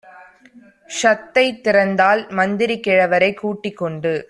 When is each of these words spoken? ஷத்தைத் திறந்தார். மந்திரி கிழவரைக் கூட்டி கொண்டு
ஷத்தைத் 1.01 1.61
திறந்தார். 1.61 2.29
மந்திரி 2.29 2.79
கிழவரைக் 2.87 3.39
கூட்டி 3.39 3.71
கொண்டு 3.71 4.13